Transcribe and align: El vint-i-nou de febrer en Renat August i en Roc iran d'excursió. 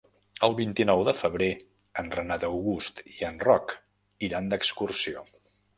El 0.45 0.53
vint-i-nou 0.59 1.01
de 1.09 1.13
febrer 1.17 1.51
en 2.03 2.11
Renat 2.17 2.47
August 2.49 3.05
i 3.19 3.31
en 3.31 3.41
Roc 3.47 3.79
iran 4.31 4.53
d'excursió. 4.55 5.29